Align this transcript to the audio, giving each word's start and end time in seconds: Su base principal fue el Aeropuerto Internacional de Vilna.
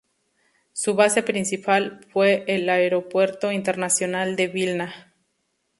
Su 0.73 0.95
base 0.95 1.21
principal 1.21 2.03
fue 2.11 2.43
el 2.47 2.69
Aeropuerto 2.69 3.51
Internacional 3.51 4.35
de 4.35 4.47
Vilna. 4.47 5.13